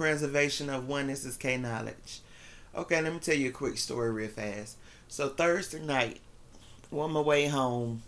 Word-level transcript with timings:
preservation 0.00 0.70
of 0.70 0.88
oneness 0.88 1.26
is 1.26 1.36
K 1.36 1.58
knowledge. 1.58 2.20
Okay, 2.74 3.02
let 3.02 3.12
me 3.12 3.18
tell 3.18 3.34
you 3.34 3.50
a 3.50 3.52
quick 3.52 3.76
story 3.76 4.10
real 4.10 4.30
fast. 4.30 4.78
So 5.08 5.28
Thursday 5.28 5.78
night, 5.78 6.20
on 6.90 7.12
my 7.12 7.20
way 7.20 7.48
home, 7.48 8.02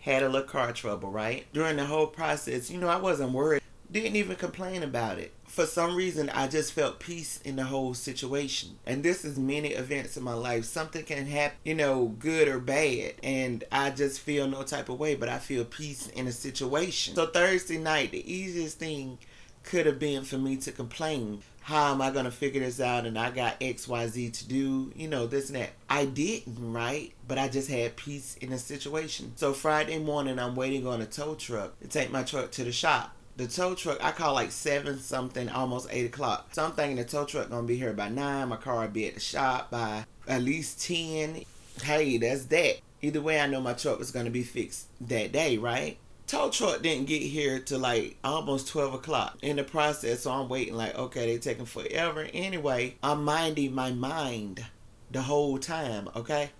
had 0.00 0.24
a 0.24 0.28
little 0.28 0.48
car 0.48 0.72
trouble, 0.72 1.08
right? 1.08 1.46
During 1.52 1.76
the 1.76 1.84
whole 1.84 2.08
process, 2.08 2.68
you 2.68 2.78
know, 2.78 2.88
I 2.88 2.96
wasn't 2.96 3.30
worried. 3.30 3.62
Didn't 3.92 4.16
even 4.16 4.34
complain 4.34 4.82
about 4.82 5.20
it. 5.20 5.34
For 5.46 5.66
some 5.66 5.94
reason, 5.94 6.30
I 6.30 6.48
just 6.48 6.72
felt 6.72 6.98
peace 6.98 7.40
in 7.44 7.54
the 7.54 7.64
whole 7.64 7.94
situation. 7.94 8.70
And 8.84 9.04
this 9.04 9.24
is 9.24 9.38
many 9.38 9.68
events 9.68 10.16
in 10.16 10.24
my 10.24 10.34
life. 10.34 10.64
Something 10.64 11.04
can 11.04 11.26
happen, 11.26 11.58
you 11.62 11.76
know, 11.76 12.06
good 12.18 12.48
or 12.48 12.58
bad. 12.58 13.12
And 13.22 13.62
I 13.70 13.90
just 13.90 14.18
feel 14.18 14.48
no 14.48 14.64
type 14.64 14.88
of 14.88 14.98
way, 14.98 15.14
but 15.14 15.28
I 15.28 15.38
feel 15.38 15.64
peace 15.64 16.08
in 16.08 16.26
a 16.26 16.32
situation. 16.32 17.14
So 17.14 17.26
Thursday 17.26 17.78
night, 17.78 18.10
the 18.10 18.32
easiest 18.32 18.80
thing 18.80 19.18
could 19.66 19.84
have 19.86 19.98
been 19.98 20.24
for 20.24 20.38
me 20.38 20.56
to 20.56 20.72
complain. 20.72 21.42
How 21.60 21.92
am 21.92 22.00
I 22.00 22.10
going 22.10 22.24
to 22.24 22.30
figure 22.30 22.60
this 22.60 22.80
out? 22.80 23.06
And 23.06 23.18
I 23.18 23.30
got 23.30 23.60
XYZ 23.60 24.32
to 24.32 24.48
do, 24.48 24.92
you 24.94 25.08
know, 25.08 25.26
this 25.26 25.48
and 25.48 25.56
that. 25.56 25.70
I 25.90 26.04
didn't, 26.04 26.72
right? 26.72 27.12
But 27.26 27.38
I 27.38 27.48
just 27.48 27.68
had 27.68 27.96
peace 27.96 28.36
in 28.40 28.50
the 28.50 28.58
situation. 28.58 29.32
So 29.34 29.52
Friday 29.52 29.98
morning, 29.98 30.38
I'm 30.38 30.54
waiting 30.54 30.86
on 30.86 31.02
a 31.02 31.06
tow 31.06 31.34
truck 31.34 31.78
to 31.80 31.88
take 31.88 32.12
my 32.12 32.22
truck 32.22 32.52
to 32.52 32.64
the 32.64 32.72
shop. 32.72 33.14
The 33.36 33.48
tow 33.48 33.74
truck, 33.74 34.02
I 34.02 34.12
call 34.12 34.32
like 34.32 34.52
7 34.52 34.98
something, 35.00 35.48
almost 35.50 35.88
8 35.90 36.06
o'clock. 36.06 36.48
So 36.52 36.64
I'm 36.64 36.72
thinking 36.72 36.96
the 36.96 37.04
tow 37.04 37.24
truck 37.24 37.50
to 37.50 37.62
be 37.62 37.76
here 37.76 37.92
by 37.92 38.08
9. 38.08 38.48
My 38.48 38.56
car 38.56 38.82
will 38.82 38.88
be 38.88 39.08
at 39.08 39.14
the 39.14 39.20
shop 39.20 39.70
by 39.70 40.06
at 40.28 40.42
least 40.42 40.80
10. 40.86 41.44
Hey, 41.82 42.16
that's 42.16 42.44
that. 42.46 42.78
Either 43.02 43.20
way, 43.20 43.40
I 43.40 43.46
know 43.46 43.60
my 43.60 43.74
truck 43.74 44.00
is 44.00 44.10
going 44.10 44.24
to 44.24 44.30
be 44.30 44.42
fixed 44.42 44.86
that 45.08 45.32
day, 45.32 45.58
right? 45.58 45.98
Tow 46.26 46.50
truck 46.50 46.82
didn't 46.82 47.06
get 47.06 47.22
here 47.22 47.58
till 47.60 47.78
like 47.78 48.16
almost 48.24 48.68
12 48.68 48.94
o'clock 48.94 49.38
in 49.42 49.56
the 49.56 49.64
process 49.64 50.22
so 50.22 50.32
i'm 50.32 50.48
waiting 50.48 50.74
like 50.74 50.94
okay 50.96 51.26
they 51.26 51.38
taking 51.38 51.64
forever 51.64 52.26
anyway 52.34 52.94
i'm 53.02 53.24
minding 53.24 53.72
my 53.72 53.92
mind 53.92 54.64
the 55.12 55.22
whole 55.22 55.56
time 55.56 56.08
okay 56.16 56.50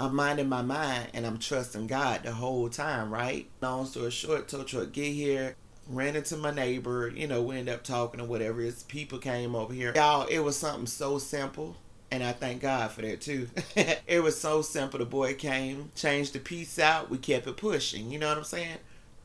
i'm 0.00 0.14
minding 0.14 0.48
my 0.48 0.62
mind 0.62 1.08
and 1.14 1.24
i'm 1.24 1.38
trusting 1.38 1.86
god 1.86 2.22
the 2.24 2.32
whole 2.32 2.68
time 2.68 3.12
right 3.12 3.48
long 3.60 3.86
story 3.86 4.10
short 4.10 4.48
tow 4.48 4.64
truck 4.64 4.90
get 4.92 5.12
here 5.12 5.54
ran 5.88 6.16
into 6.16 6.36
my 6.36 6.50
neighbor 6.50 7.12
you 7.14 7.28
know 7.28 7.40
we 7.40 7.56
end 7.56 7.68
up 7.68 7.84
talking 7.84 8.20
or 8.20 8.26
whatever 8.26 8.60
it's 8.60 8.82
people 8.82 9.18
came 9.18 9.54
over 9.54 9.72
here 9.72 9.92
y'all 9.94 10.26
it 10.26 10.40
was 10.40 10.56
something 10.56 10.86
so 10.86 11.16
simple 11.16 11.76
and 12.10 12.22
I 12.22 12.32
thank 12.32 12.62
God 12.62 12.92
for 12.92 13.02
that 13.02 13.20
too. 13.20 13.48
it 14.06 14.22
was 14.22 14.40
so 14.40 14.62
simple. 14.62 15.00
The 15.00 15.04
boy 15.04 15.34
came, 15.34 15.90
changed 15.96 16.34
the 16.34 16.38
piece 16.38 16.78
out. 16.78 17.10
We 17.10 17.18
kept 17.18 17.48
it 17.48 17.56
pushing. 17.56 18.12
You 18.12 18.20
know 18.20 18.28
what 18.28 18.38
I'm 18.38 18.44
saying? 18.44 18.78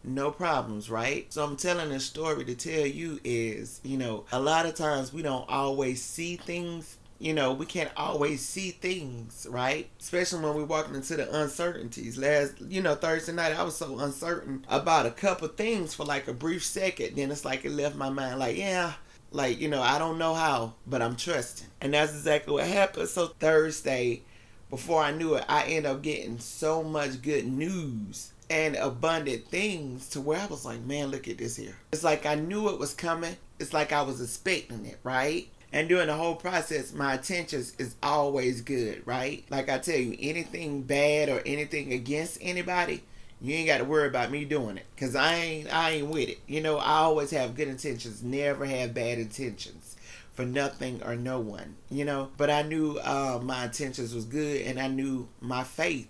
No 0.04 0.32
problems, 0.32 0.90
right? 0.90 1.32
So 1.32 1.44
I'm 1.44 1.56
telling 1.56 1.90
this 1.90 2.06
story 2.06 2.46
to 2.46 2.56
tell 2.56 2.86
you 2.86 3.20
is, 3.24 3.80
you 3.84 3.98
know, 3.98 4.26
a 4.32 4.40
lot 4.40 4.66
of 4.66 4.76
times 4.76 5.14
we 5.14 5.22
don't 5.22 5.48
always 5.50 6.02
see 6.02 6.38
things. 6.38 6.98
You 7.20 7.36
know, 7.36 7.54
we 7.54 7.68
can't 7.68 7.92
always 7.96 8.44
see 8.44 8.72
things, 8.72 9.46
right? 9.48 9.88
Especially 10.00 10.44
when 10.44 10.56
we're 10.56 10.66
walking 10.66 10.96
into 10.96 11.18
the 11.18 11.42
uncertainties. 11.42 12.18
Last, 12.18 12.60
you 12.62 12.82
know, 12.82 12.96
Thursday 12.96 13.32
night, 13.32 13.56
I 13.56 13.62
was 13.62 13.76
so 13.76 14.00
uncertain 14.00 14.66
about 14.68 15.06
a 15.06 15.12
couple 15.12 15.48
things 15.50 15.94
for 15.94 16.04
like 16.04 16.28
a 16.28 16.34
brief 16.34 16.64
second. 16.64 17.16
Then 17.16 17.30
it's 17.30 17.46
like 17.46 17.64
it 17.64 17.72
left 17.72 17.96
my 17.96 18.10
mind, 18.10 18.40
like, 18.40 18.58
yeah, 18.58 18.94
like, 19.30 19.62
you 19.62 19.70
know, 19.70 19.84
I 19.84 20.00
don't 20.00 20.18
know 20.18 20.34
how, 20.34 20.74
but 20.88 21.04
I'm 21.04 21.16
trusting. 21.16 21.68
And 21.80 21.94
that's 21.94 22.12
exactly 22.12 22.54
what 22.54 22.66
happened. 22.66 23.08
So 23.08 23.28
Thursday, 23.28 24.24
before 24.72 25.04
I 25.04 25.12
knew 25.12 25.36
it, 25.36 25.46
I 25.48 25.66
end 25.66 25.86
up 25.86 26.02
getting 26.02 26.40
so 26.40 26.82
much 26.82 27.22
good 27.22 27.46
news 27.46 28.32
and 28.52 28.76
abundant 28.76 29.48
things 29.48 30.10
to 30.10 30.20
where 30.20 30.40
I 30.40 30.46
was 30.46 30.66
like, 30.66 30.82
man, 30.82 31.10
look 31.10 31.30
at 31.30 31.38
this 31.38 31.56
here. 31.56 31.78
It's 31.94 32.04
like 32.04 32.26
I 32.26 32.36
knew 32.36 32.70
it 32.70 32.80
was 32.80 32.94
coming. 32.94 33.38
It's 33.60 33.74
like 33.74 33.94
I 33.94 34.02
was 34.02 34.22
expecting 34.22 34.86
it, 34.86 35.00
right? 35.04 35.48
And 35.72 35.88
during 35.88 36.08
the 36.08 36.16
whole 36.16 36.36
process, 36.36 36.92
my 36.92 37.14
intentions 37.14 37.74
is 37.80 37.96
always 38.04 38.60
good, 38.62 39.04
right? 39.06 39.46
Like 39.50 39.70
I 39.70 39.78
tell 39.78 39.98
you, 39.98 40.18
anything 40.20 40.82
bad 40.82 41.30
or 41.30 41.42
anything 41.46 41.94
against 41.94 42.40
anybody, 42.42 43.04
you 43.42 43.56
ain't 43.56 43.68
got 43.68 43.78
to 43.78 43.86
worry 43.86 44.08
about 44.08 44.32
me 44.32 44.44
doing 44.44 44.78
it, 44.78 44.86
cause 44.98 45.16
I 45.16 45.34
ain't 45.36 45.74
I 45.74 45.92
ain't 45.92 46.08
with 46.08 46.28
it. 46.28 46.40
You 46.46 46.62
know, 46.62 46.78
I 46.78 46.98
always 46.98 47.32
have 47.32 47.56
good 47.56 47.70
intentions, 47.70 48.22
never 48.22 48.66
have 48.66 48.94
bad 48.94 49.18
intentions 49.18 49.96
for 50.34 50.46
nothing 50.46 51.02
or 51.04 51.16
no 51.16 51.40
one. 51.40 51.78
You 51.90 52.04
know, 52.04 52.32
but 52.36 52.50
I 52.50 52.64
knew 52.64 52.98
uh, 52.98 53.40
my 53.42 53.64
intentions 53.64 54.14
was 54.14 54.26
good, 54.26 54.62
and 54.64 54.78
I 54.78 54.90
knew 54.90 55.30
my 55.40 55.64
faith 55.64 56.10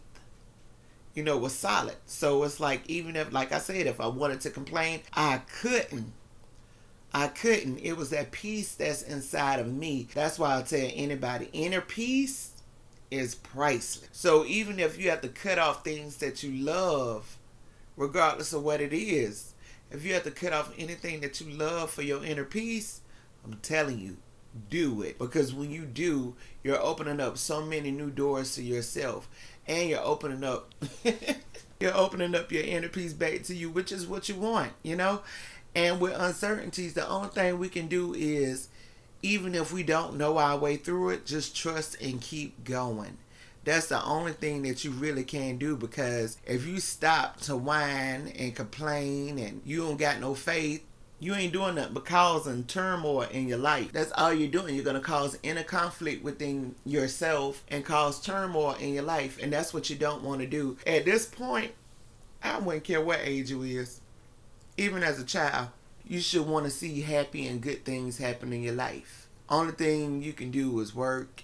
you 1.14 1.24
know, 1.24 1.38
was 1.38 1.54
solid. 1.54 1.96
So 2.06 2.44
it's 2.44 2.60
like 2.60 2.90
even 2.90 3.16
if 3.16 3.32
like 3.34 3.52
I 3.52 3.60
said, 3.60 3.88
if 3.88 4.00
I 4.00 4.08
wanted 4.08 4.42
to 4.42 4.50
complain, 4.50 5.02
I 5.14 5.42
couldn't. 5.62 6.14
I 7.14 7.28
couldn't. 7.28 7.80
It 7.80 7.98
was 7.98 8.10
that 8.12 8.32
peace 8.32 8.76
that's 8.76 9.02
inside 9.02 9.60
of 9.60 9.72
me. 9.72 10.08
That's 10.14 10.40
why 10.40 10.58
I 10.58 10.62
tell 10.62 10.90
anybody, 10.94 11.50
inner 11.52 11.82
peace 11.82 12.52
is 13.10 13.36
priceless. 13.36 14.08
So 14.14 14.46
even 14.46 14.80
if 14.80 14.98
you 14.98 15.10
have 15.10 15.22
to 15.22 15.28
cut 15.28 15.60
off 15.60 15.84
things 15.84 16.18
that 16.18 16.42
you 16.42 16.64
love, 16.64 17.38
regardless 17.98 18.54
of 18.54 18.64
what 18.64 18.80
it 18.80 18.94
is, 18.94 19.54
if 19.92 20.06
you 20.06 20.14
have 20.14 20.24
to 20.24 20.32
cut 20.32 20.54
off 20.54 20.74
anything 20.78 21.20
that 21.20 21.42
you 21.42 21.52
love 21.52 21.92
for 21.92 22.02
your 22.02 22.24
inner 22.24 22.46
peace, 22.46 23.02
I'm 23.44 23.56
telling 23.62 24.00
you, 24.00 24.16
do 24.70 25.02
it. 25.02 25.20
Because 25.20 25.54
when 25.54 25.70
you 25.70 25.84
do, 25.84 26.36
you're 26.64 26.82
opening 26.82 27.20
up 27.20 27.38
so 27.38 27.62
many 27.62 27.92
new 27.92 28.10
doors 28.10 28.56
to 28.56 28.64
yourself 28.64 29.30
and 29.68 29.90
you're 29.90 30.04
opening 30.04 30.44
up 30.44 30.74
you're 31.80 31.96
opening 31.96 32.36
up 32.36 32.52
your 32.52 32.64
inner 32.64 32.90
peace 32.90 33.14
back 33.14 33.44
to 33.44 33.56
you, 33.56 33.70
which 33.70 33.92
is 33.92 34.08
what 34.08 34.30
you 34.30 34.36
want, 34.36 34.72
you 34.84 34.96
know? 34.96 35.22
And 35.76 36.00
with 36.00 36.14
uncertainties, 36.20 36.94
the 36.94 37.08
only 37.08 37.30
thing 37.30 37.58
we 37.58 37.70
can 37.70 37.88
do 37.88 38.14
is 38.14 38.70
even 39.24 39.56
if 39.56 39.72
we 39.72 39.84
don't 39.84 40.18
know 40.18 40.38
our 40.38 40.58
way 40.58 40.78
through 40.78 41.10
it, 41.10 41.26
just 41.26 41.56
trust 41.56 42.00
and 42.02 42.22
keep 42.22 42.64
going. 42.64 43.18
That's 43.64 43.88
the 43.88 44.04
only 44.04 44.34
thing 44.34 44.64
that 44.64 44.84
you 44.84 44.92
really 44.92 45.24
can 45.24 45.58
do 45.58 45.76
because 45.76 46.38
if 46.46 46.66
you 46.66 46.80
stop 46.80 47.40
to 47.42 47.56
whine 47.56 48.34
and 48.38 48.56
complain 48.56 49.38
and 49.38 49.62
you 49.66 49.84
don't 49.84 49.98
got 49.98 50.20
no 50.20 50.34
faith, 50.34 50.84
you 51.22 51.36
ain't 51.36 51.54
doing 51.54 51.76
nothing 51.76 51.94
but 51.94 52.04
causing 52.04 52.64
turmoil 52.64 53.22
in 53.22 53.48
your 53.48 53.60
life. 53.60 53.92
That's 53.92 54.12
all 54.14 54.34
you're 54.34 54.50
doing. 54.50 54.74
You're 54.74 54.84
going 54.84 54.96
to 54.96 55.02
cause 55.02 55.38
inner 55.44 55.62
conflict 55.62 56.24
within 56.24 56.74
yourself 56.84 57.64
and 57.68 57.86
cause 57.86 58.20
turmoil 58.20 58.74
in 58.80 58.96
your 58.96 59.04
life. 59.04 59.38
And 59.40 59.54
that's 59.54 59.72
what 59.72 59.88
you 59.88 59.96
don't 59.96 60.24
want 60.24 60.42
to 60.42 60.48
do. 60.48 60.78
At 60.88 61.06
this 61.06 61.28
point, 61.28 61.74
I 62.44 62.58
wouldn't 62.58 62.86
care 62.86 63.02
what 63.02 63.20
age 63.22 63.52
you 63.52 63.62
is. 63.62 64.02
Even 64.78 65.04
as 65.04 65.20
a 65.20 65.24
child, 65.24 65.68
you 66.08 66.20
should 66.20 66.48
want 66.48 66.66
to 66.66 66.72
see 66.72 67.02
happy 67.02 67.46
and 67.46 67.62
good 67.62 67.86
things 67.86 68.18
happen 68.18 68.52
in 68.52 68.64
your 68.64 68.74
life. 68.74 69.30
Only 69.48 69.74
thing 69.74 70.24
you 70.24 70.34
can 70.34 70.50
do 70.50 70.80
is 70.80 70.96
work, 70.96 71.44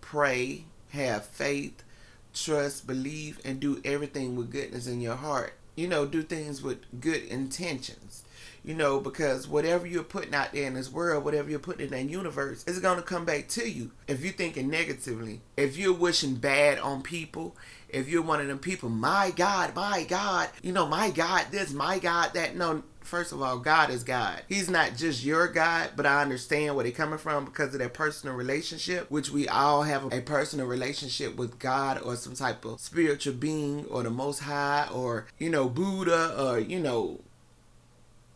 pray, 0.00 0.64
have 0.88 1.26
faith, 1.26 1.84
trust, 2.32 2.86
believe, 2.86 3.42
and 3.44 3.60
do 3.60 3.82
everything 3.84 4.36
with 4.36 4.50
goodness 4.50 4.86
in 4.86 5.02
your 5.02 5.16
heart. 5.16 5.52
You 5.74 5.88
know, 5.88 6.06
do 6.06 6.22
things 6.22 6.62
with 6.62 7.00
good 7.00 7.22
intentions 7.24 8.24
you 8.64 8.74
know, 8.74 9.00
because 9.00 9.48
whatever 9.48 9.86
you're 9.86 10.04
putting 10.04 10.34
out 10.34 10.52
there 10.52 10.66
in 10.66 10.74
this 10.74 10.90
world, 10.90 11.24
whatever 11.24 11.50
you're 11.50 11.58
putting 11.58 11.86
in 11.86 11.90
that 11.90 12.08
universe, 12.08 12.64
is 12.64 12.78
going 12.78 12.96
to 12.96 13.02
come 13.02 13.24
back 13.24 13.48
to 13.48 13.68
you. 13.68 13.90
If 14.06 14.22
you're 14.22 14.32
thinking 14.32 14.70
negatively, 14.70 15.40
if 15.56 15.76
you're 15.76 15.92
wishing 15.92 16.36
bad 16.36 16.78
on 16.78 17.02
people, 17.02 17.56
if 17.88 18.08
you're 18.08 18.22
one 18.22 18.40
of 18.40 18.46
them 18.46 18.60
people, 18.60 18.88
my 18.88 19.32
God, 19.34 19.74
my 19.74 20.04
God, 20.04 20.48
you 20.62 20.72
know, 20.72 20.86
my 20.86 21.10
God, 21.10 21.46
this, 21.50 21.72
my 21.72 21.98
God, 21.98 22.34
that. 22.34 22.56
No, 22.56 22.84
first 23.04 23.32
of 23.32 23.42
all, 23.42 23.58
God 23.58 23.90
is 23.90 24.04
God. 24.04 24.42
He's 24.48 24.70
not 24.70 24.96
just 24.96 25.24
your 25.24 25.48
God, 25.48 25.90
but 25.96 26.06
I 26.06 26.22
understand 26.22 26.74
where 26.74 26.84
they're 26.84 26.92
coming 26.92 27.18
from 27.18 27.44
because 27.44 27.72
of 27.72 27.80
their 27.80 27.88
personal 27.88 28.34
relationship, 28.34 29.10
which 29.10 29.30
we 29.30 29.48
all 29.48 29.82
have 29.82 30.12
a 30.12 30.20
personal 30.20 30.66
relationship 30.66 31.36
with 31.36 31.58
God 31.58 32.00
or 32.02 32.16
some 32.16 32.34
type 32.34 32.64
of 32.64 32.80
spiritual 32.80 33.34
being 33.34 33.86
or 33.86 34.02
the 34.02 34.10
Most 34.10 34.40
High 34.40 34.88
or, 34.92 35.26
you 35.38 35.50
know, 35.50 35.68
Buddha 35.68 36.34
or, 36.38 36.58
you 36.58 36.80
know, 36.80 37.20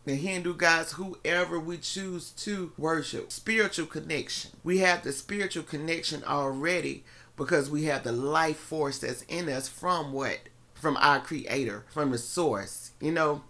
the 0.05 0.15
Hindu 0.15 0.53
gods, 0.55 0.93
whoever 0.93 1.59
we 1.59 1.77
choose 1.77 2.31
to 2.31 2.71
worship. 2.77 3.31
Spiritual 3.31 3.87
connection. 3.87 4.51
We 4.63 4.77
have 4.79 5.03
the 5.03 5.11
spiritual 5.11 5.63
connection 5.63 6.23
already 6.23 7.03
because 7.35 7.69
we 7.69 7.83
have 7.85 8.03
the 8.03 8.11
life 8.11 8.57
force 8.57 8.99
that's 8.99 9.23
in 9.23 9.49
us 9.49 9.67
from 9.67 10.13
what? 10.13 10.39
From 10.73 10.97
our 10.97 11.19
creator, 11.19 11.85
from 11.93 12.11
the 12.11 12.17
source, 12.17 12.91
you 13.01 13.11
know, 13.11 13.43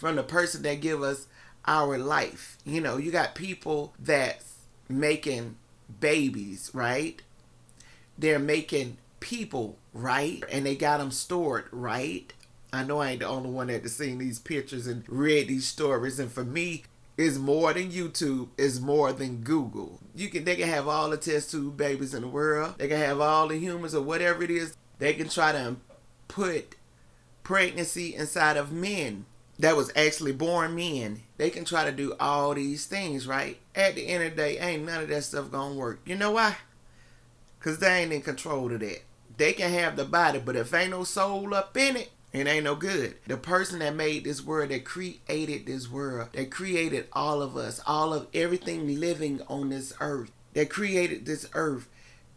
from 0.00 0.16
the 0.16 0.22
person 0.22 0.62
that 0.62 0.80
give 0.80 1.02
us 1.02 1.26
our 1.66 1.98
life. 1.98 2.56
You 2.64 2.80
know, 2.80 2.96
you 2.96 3.10
got 3.12 3.34
people 3.34 3.92
that's 3.98 4.54
making 4.88 5.56
babies, 6.00 6.70
right? 6.72 7.20
They're 8.16 8.38
making 8.38 8.96
people, 9.20 9.76
right? 9.92 10.42
And 10.50 10.64
they 10.64 10.74
got 10.74 11.00
them 11.00 11.10
stored, 11.10 11.66
right? 11.70 12.32
I 12.72 12.82
know 12.82 13.00
I 13.00 13.10
ain't 13.10 13.20
the 13.20 13.28
only 13.28 13.50
one 13.50 13.66
that 13.66 13.82
has 13.82 13.94
seen 13.94 14.16
these 14.16 14.38
pictures 14.38 14.86
and 14.86 15.04
read 15.06 15.48
these 15.48 15.66
stories. 15.66 16.18
And 16.18 16.32
for 16.32 16.44
me, 16.44 16.84
it's 17.18 17.36
more 17.36 17.74
than 17.74 17.90
YouTube. 17.90 18.48
It's 18.56 18.80
more 18.80 19.12
than 19.12 19.42
Google. 19.42 20.00
You 20.14 20.30
can 20.30 20.44
they 20.44 20.56
can 20.56 20.68
have 20.68 20.88
all 20.88 21.10
the 21.10 21.18
test 21.18 21.50
tube 21.50 21.76
babies 21.76 22.14
in 22.14 22.22
the 22.22 22.28
world. 22.28 22.76
They 22.78 22.88
can 22.88 22.96
have 22.96 23.20
all 23.20 23.48
the 23.48 23.58
humans 23.58 23.94
or 23.94 24.00
whatever 24.00 24.42
it 24.42 24.50
is. 24.50 24.74
They 24.98 25.12
can 25.12 25.28
try 25.28 25.52
to 25.52 25.76
put 26.26 26.76
pregnancy 27.42 28.14
inside 28.14 28.56
of 28.56 28.72
men. 28.72 29.26
That 29.60 29.76
was 29.76 29.92
actually 29.94 30.32
born 30.32 30.74
men. 30.74 31.22
They 31.36 31.50
can 31.50 31.64
try 31.64 31.84
to 31.84 31.92
do 31.92 32.14
all 32.18 32.54
these 32.54 32.86
things, 32.86 33.26
right? 33.26 33.58
At 33.74 33.94
the 33.94 34.06
end 34.06 34.24
of 34.24 34.30
the 34.30 34.36
day, 34.36 34.58
ain't 34.58 34.86
none 34.86 35.02
of 35.02 35.08
that 35.08 35.22
stuff 35.22 35.50
gonna 35.50 35.74
work. 35.74 36.00
You 36.06 36.16
know 36.16 36.32
why? 36.32 36.56
Cause 37.60 37.78
they 37.78 38.02
ain't 38.02 38.12
in 38.12 38.22
control 38.22 38.72
of 38.72 38.80
that. 38.80 39.02
They 39.36 39.52
can 39.52 39.70
have 39.70 39.96
the 39.96 40.04
body, 40.04 40.38
but 40.38 40.56
if 40.56 40.72
ain't 40.72 40.90
no 40.90 41.04
soul 41.04 41.54
up 41.54 41.76
in 41.76 41.96
it, 41.96 42.10
it 42.32 42.46
ain't 42.46 42.64
no 42.64 42.74
good. 42.74 43.16
The 43.26 43.36
person 43.36 43.80
that 43.80 43.94
made 43.94 44.24
this 44.24 44.42
world, 44.42 44.70
that 44.70 44.84
created 44.84 45.66
this 45.66 45.90
world, 45.90 46.28
that 46.32 46.50
created 46.50 47.08
all 47.12 47.42
of 47.42 47.56
us, 47.56 47.82
all 47.86 48.14
of 48.14 48.28
everything 48.32 48.98
living 48.98 49.42
on 49.48 49.68
this 49.68 49.92
earth, 50.00 50.30
that 50.54 50.70
created 50.70 51.26
this 51.26 51.46
earth, 51.54 51.86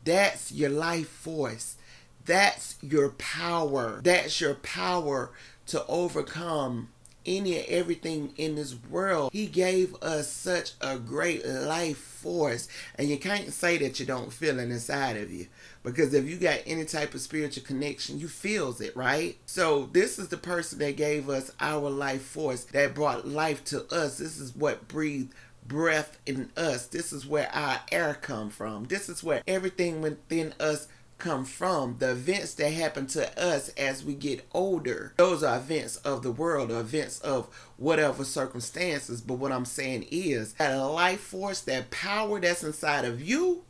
that's 0.04 0.52
your 0.52 0.70
life 0.72 1.08
force. 1.08 1.78
That's 2.26 2.76
your 2.82 3.10
power. 3.10 4.02
That's 4.04 4.42
your 4.42 4.56
power 4.56 5.32
to 5.68 5.86
overcome 5.88 6.90
any 7.26 7.60
and 7.60 7.68
everything 7.70 8.34
in 8.38 8.56
this 8.56 8.76
world. 8.90 9.32
He 9.34 9.46
gave 9.46 9.96
us 10.02 10.28
such 10.28 10.74
a 10.82 10.98
great 10.98 11.46
life 11.46 11.98
force. 11.98 12.68
And 12.96 13.10
you 13.10 13.18
can't 13.18 13.52
say 13.54 13.78
that 13.80 14.00
you 14.00 14.06
don't 14.06 14.32
feel 14.32 14.60
it 14.60 14.70
inside 14.70 15.18
of 15.18 15.32
you. 15.32 15.48
Because 15.84 16.14
if 16.14 16.26
you 16.26 16.38
got 16.38 16.60
any 16.66 16.86
type 16.86 17.14
of 17.14 17.22
spiritual 17.22 17.64
connection, 17.64 18.20
you 18.20 18.28
feels 18.28 18.80
it, 18.82 18.96
right? 18.96 19.38
So 19.46 19.90
this 19.92 20.18
is 20.18 20.30
the 20.30 20.38
person 20.38 20.80
that 20.80 20.96
gave 20.96 21.30
us 21.30 21.52
our 21.60 21.90
life 21.90 22.24
force, 22.24 22.64
that 22.66 22.96
brought 22.96 23.28
life 23.28 23.64
to 23.66 23.84
us. 23.94 24.18
This 24.18 24.40
is 24.40 24.56
what 24.56 24.88
breathed 24.88 25.34
breath 25.68 26.18
in 26.26 26.50
us. 26.58 26.88
This 26.88 27.14
is 27.14 27.26
where 27.26 27.50
our 27.54 27.80
air 27.92 28.18
come 28.22 28.50
from. 28.50 28.86
This 28.86 29.10
is 29.10 29.24
where 29.24 29.42
everything 29.48 30.02
within 30.02 30.54
us 30.60 30.88
come 31.24 31.46
from. 31.46 31.96
The 32.00 32.12
events 32.12 32.54
that 32.56 32.70
happen 32.70 33.08
to 33.08 33.42
us 33.42 33.70
as 33.70 34.04
we 34.04 34.14
get 34.14 34.46
older, 34.54 35.14
those 35.18 35.42
are 35.42 35.58
events 35.58 35.96
of 35.98 36.22
the 36.22 36.32
world, 36.32 36.70
or 36.70 36.82
events 36.82 37.20
of 37.22 37.48
whatever 37.78 38.26
circumstances. 38.26 39.22
But 39.22 39.36
what 39.36 39.54
I'm 39.54 39.66
saying 39.66 40.08
is 40.12 40.54
that 40.54 40.76
a 40.76 40.86
life 40.86 41.22
force, 41.22 41.62
that 41.62 41.92
power 41.92 42.42
that's 42.42 42.64
inside 42.64 43.06
of 43.06 43.22
you 43.22 43.64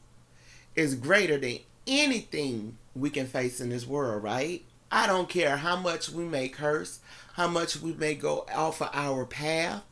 is 0.76 0.96
greater 0.96 1.38
than 1.38 1.60
anything 1.86 2.78
we 2.96 3.12
can 3.12 3.28
face 3.28 3.62
in 3.62 3.70
this 3.70 3.86
world, 3.86 4.24
right? 4.24 4.64
I 4.92 5.06
don't 5.06 5.30
care 5.30 5.58
how 5.58 5.76
much 5.76 6.10
we 6.10 6.24
may 6.24 6.50
curse, 6.50 7.00
how 7.34 7.48
much 7.48 7.80
we 7.80 7.94
may 7.94 8.16
go 8.16 8.46
off 8.54 8.82
of 8.82 8.90
our 8.94 9.26
path, 9.26 9.84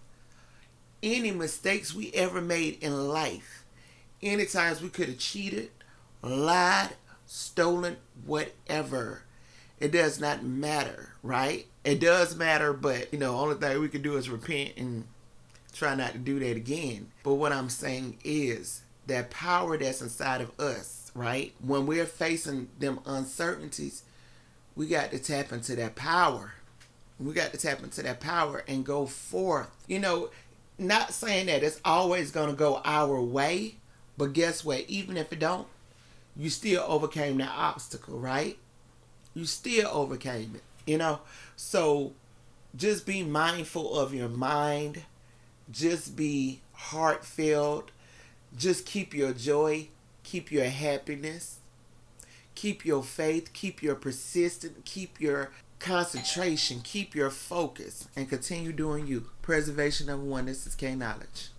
any 1.04 1.32
mistakes 1.32 1.94
we 1.94 2.12
ever 2.14 2.42
made 2.42 2.82
in 2.82 3.08
life, 3.08 3.66
any 4.22 4.46
times 4.46 4.82
we 4.82 4.90
could 4.90 5.10
have 5.10 5.18
cheated, 5.20 5.70
lied, 6.24 6.96
stolen, 7.32 7.96
whatever. 8.26 9.24
It 9.80 9.94
does 9.94 10.20
not 10.20 10.44
matter, 10.44 11.14
right? 11.24 11.66
It 11.86 12.02
does 12.02 12.36
matter, 12.36 12.74
but 12.74 13.12
you 13.14 13.20
know, 13.20 13.38
only 13.38 13.56
thing 13.56 13.80
we 13.80 13.88
can 13.88 14.02
do 14.02 14.18
is 14.18 14.30
repent 14.30 14.74
and 14.76 15.06
try 15.72 15.96
not 15.96 16.12
to 16.12 16.18
do 16.18 16.40
that 16.40 16.58
again. 16.58 17.08
But 17.24 17.36
what 17.36 17.54
I'm 17.54 17.70
saying 17.70 18.18
is 18.26 18.82
that 19.08 19.30
power 19.30 19.78
that's 19.78 20.02
inside 20.02 20.42
of 20.42 20.60
us, 20.60 21.10
right? 21.16 21.54
When 21.62 21.86
we're 21.86 22.06
facing 22.06 22.68
them 22.78 23.00
uncertainties, 23.06 24.04
we 24.76 24.88
got 24.88 25.12
to 25.12 25.20
tap 25.20 25.54
into 25.54 25.76
that 25.78 25.96
power. 25.96 26.56
We 27.18 27.34
got 27.34 27.54
to 27.54 27.58
tap 27.58 27.82
into 27.82 28.04
that 28.04 28.20
power 28.20 28.64
and 28.68 28.86
go 28.86 29.06
forth. 29.06 29.70
You 29.88 30.00
know, 30.00 30.32
not 30.78 31.14
saying 31.14 31.46
that 31.46 31.64
it's 31.64 31.80
always 31.86 32.32
going 32.32 32.50
to 32.50 32.56
go 32.56 32.82
our 32.84 33.22
way, 33.22 33.76
but 34.18 34.34
guess 34.34 34.66
what? 34.66 34.82
Even 34.90 35.16
if 35.16 35.32
it 35.32 35.40
don't, 35.40 35.68
you 36.36 36.50
still 36.50 36.84
overcame 36.88 37.38
that 37.38 37.52
obstacle, 37.56 38.20
right? 38.20 38.58
You 39.34 39.46
still 39.46 39.90
overcame 39.92 40.56
it, 40.56 40.64
you 40.86 40.98
know? 40.98 41.22
So 41.56 42.14
just 42.76 43.06
be 43.06 43.24
mindful 43.24 43.98
of 43.98 44.14
your 44.14 44.30
mind. 44.30 45.04
Just 45.70 46.16
be 46.16 46.62
heartfelt. 46.74 47.92
Just 48.58 48.86
keep 48.86 49.14
your 49.14 49.34
joy. 49.34 49.90
Keep 50.24 50.52
your 50.52 50.66
happiness. 50.66 51.60
Keep 52.56 52.86
your 52.86 53.04
faith. 53.04 53.54
Keep 53.54 53.82
your 53.82 53.96
persistence. 53.96 54.78
Keep 54.86 55.20
your 55.20 55.52
concentration. 55.80 56.82
Keep 56.84 57.16
your 57.16 57.30
focus. 57.30 58.08
And 58.16 58.30
continue 58.30 58.72
doing 58.72 59.08
you. 59.08 59.28
Preservation 59.42 60.10
of 60.10 60.22
one. 60.22 60.46
This 60.46 60.68
is 60.68 60.76
K 60.76 60.96
Knowledge. 60.96 61.50